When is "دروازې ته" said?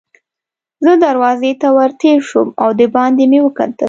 1.05-1.67